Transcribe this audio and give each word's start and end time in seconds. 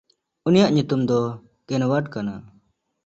ᱩᱱᱤᱭᱟᱜ 0.47 0.71
ᱧᱩᱛᱩᱢ 0.73 1.01
ᱫᱚ 1.09 1.19
ᱠᱮᱱᱣᱟᱨᱰ 1.67 2.05
ᱠᱟᱱᱟ᱾ 2.13 2.33